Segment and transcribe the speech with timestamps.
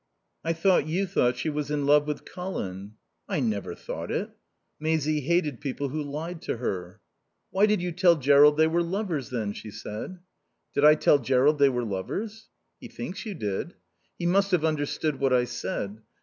[0.43, 2.93] "I thought you thought she was in love with Colin."
[3.29, 4.31] "I never thought it."
[4.79, 6.99] Maisie hated people who lied to her.
[7.51, 10.17] "Why did you tell Jerrold they were lovers, then?" she said.
[10.73, 13.75] "Did I tell Jerrold they were lovers?" "He thinks you did."
[14.17, 16.01] "He must have misunderstood what I said.